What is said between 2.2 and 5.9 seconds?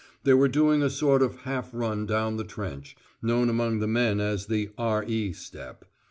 the trench, known among the men as the "R.E. step."